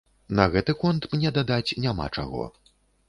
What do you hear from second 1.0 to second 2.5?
мне дадаць няма чаго.